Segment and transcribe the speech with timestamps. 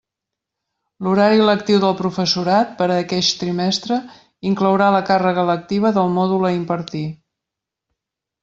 [1.07, 3.99] L'horari lectiu del professorat, per a aqueix trimestre,
[4.53, 7.07] inclourà la càrrega lectiva del mòdul a impartir.